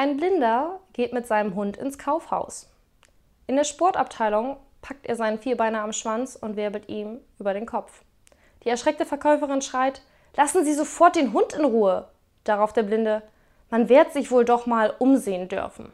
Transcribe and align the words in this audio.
Ein 0.00 0.16
Blinder 0.16 0.80
geht 0.94 1.12
mit 1.12 1.26
seinem 1.26 1.54
Hund 1.54 1.76
ins 1.76 1.98
Kaufhaus. 1.98 2.70
In 3.46 3.56
der 3.56 3.64
Sportabteilung 3.64 4.56
packt 4.80 5.04
er 5.04 5.14
seinen 5.14 5.38
Vierbeiner 5.38 5.82
am 5.82 5.92
Schwanz 5.92 6.36
und 6.36 6.56
wirbelt 6.56 6.88
ihm 6.88 7.18
über 7.38 7.52
den 7.52 7.66
Kopf. 7.66 8.02
Die 8.64 8.70
erschreckte 8.70 9.04
Verkäuferin 9.04 9.60
schreit: 9.60 10.00
Lassen 10.34 10.64
Sie 10.64 10.72
sofort 10.72 11.16
den 11.16 11.34
Hund 11.34 11.52
in 11.52 11.66
Ruhe! 11.66 12.08
Darauf 12.44 12.72
der 12.72 12.84
Blinde: 12.84 13.20
Man 13.68 13.90
wird 13.90 14.14
sich 14.14 14.30
wohl 14.30 14.46
doch 14.46 14.64
mal 14.64 14.94
umsehen 14.98 15.48
dürfen. 15.48 15.92